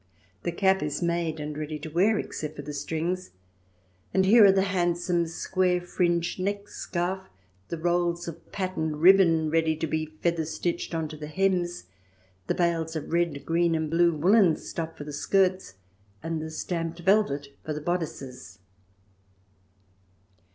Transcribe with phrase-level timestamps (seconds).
[0.41, 3.29] The cap is made and ready to wear except for the strings;
[4.15, 5.81] and here are the handsome square cii.
[5.81, 7.29] IX] CHESTS AND COSTUMES 131 fringed neck scarf,
[7.67, 11.83] the rolls of patterned ribbon ready to be feather stitched on to the hems,
[12.47, 15.75] the bales of red, green, and blue, woollen stuff for the skirts,
[16.23, 18.57] and the stamped velvet for the bodices.